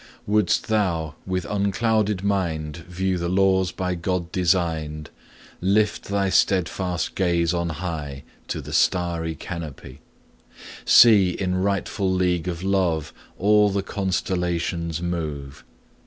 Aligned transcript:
Wouldst 0.25 0.65
thou 0.67 1.13
with 1.27 1.45
unclouded 1.45 2.23
mind 2.23 2.77
View 2.87 3.19
the 3.19 3.29
laws 3.29 3.71
by 3.71 3.93
God 3.93 4.31
designed, 4.31 5.11
Lift 5.61 6.05
thy 6.05 6.31
steadfast 6.31 7.13
gaze 7.13 7.53
on 7.53 7.69
high 7.69 8.23
To 8.47 8.61
the 8.61 8.73
starry 8.73 9.35
canopy; 9.35 9.99
See 10.85 11.29
in 11.29 11.53
rightful 11.61 12.11
league 12.11 12.47
of 12.47 12.63
love 12.63 13.13
All 13.37 13.69
the 13.69 13.83
constellations 13.83 15.03
move. 15.03 15.63